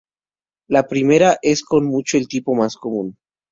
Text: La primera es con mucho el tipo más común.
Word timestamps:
La 0.67 0.87
primera 0.87 1.37
es 1.43 1.61
con 1.61 1.85
mucho 1.85 2.17
el 2.17 2.27
tipo 2.27 2.55
más 2.55 2.75
común. 2.75 3.17